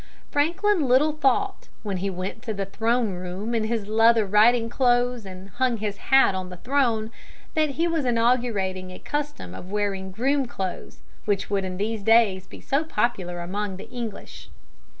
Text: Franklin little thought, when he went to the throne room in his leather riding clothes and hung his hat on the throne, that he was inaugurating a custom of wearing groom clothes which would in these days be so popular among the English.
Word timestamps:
Franklin 0.31 0.87
little 0.87 1.11
thought, 1.11 1.67
when 1.83 1.97
he 1.97 2.09
went 2.09 2.41
to 2.41 2.55
the 2.55 2.65
throne 2.65 3.13
room 3.13 3.53
in 3.53 3.65
his 3.65 3.85
leather 3.85 4.25
riding 4.25 4.67
clothes 4.67 5.27
and 5.27 5.49
hung 5.49 5.77
his 5.77 5.97
hat 6.09 6.33
on 6.33 6.49
the 6.49 6.57
throne, 6.57 7.11
that 7.53 7.69
he 7.77 7.87
was 7.87 8.03
inaugurating 8.03 8.89
a 8.89 8.97
custom 8.97 9.53
of 9.53 9.71
wearing 9.71 10.09
groom 10.09 10.47
clothes 10.47 11.03
which 11.25 11.51
would 11.51 11.63
in 11.63 11.77
these 11.77 12.01
days 12.01 12.47
be 12.47 12.59
so 12.59 12.83
popular 12.83 13.41
among 13.41 13.77
the 13.77 13.87
English. 13.91 14.49